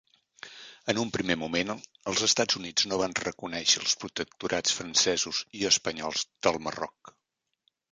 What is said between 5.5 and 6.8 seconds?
i espanyols del